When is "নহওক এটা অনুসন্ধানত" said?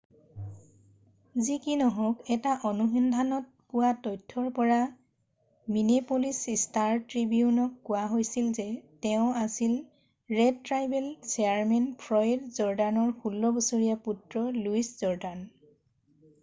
1.81-3.43